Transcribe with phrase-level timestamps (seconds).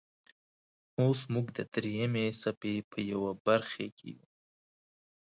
[0.99, 4.25] اوس موږ د دریمې څپې په یوه برخې کې یو.